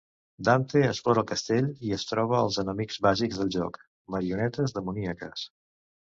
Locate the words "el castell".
1.21-1.67